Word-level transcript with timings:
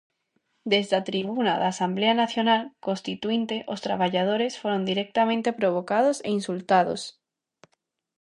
Desde 0.73 0.93
a 0.99 1.03
tribuna 1.09 1.53
da 1.61 1.67
Asemblea 1.73 2.13
Nacional 2.23 2.61
Constituínte 2.87 3.55
os 3.73 3.83
traballadores 3.85 4.53
foron 4.61 4.81
directamente 4.91 5.49
provocados 5.59 6.17
e 6.27 6.29
insultados. 6.39 7.01